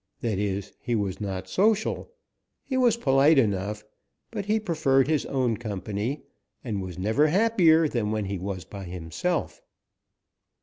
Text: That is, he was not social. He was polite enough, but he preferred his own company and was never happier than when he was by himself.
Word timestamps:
That 0.21 0.39
is, 0.39 0.73
he 0.79 0.95
was 0.95 1.21
not 1.21 1.47
social. 1.47 2.11
He 2.63 2.75
was 2.75 2.97
polite 2.97 3.37
enough, 3.37 3.83
but 4.31 4.45
he 4.45 4.59
preferred 4.59 5.07
his 5.07 5.27
own 5.27 5.57
company 5.57 6.23
and 6.63 6.81
was 6.81 6.97
never 6.97 7.27
happier 7.27 7.87
than 7.87 8.09
when 8.11 8.25
he 8.25 8.39
was 8.39 8.65
by 8.65 8.85
himself. 8.85 9.61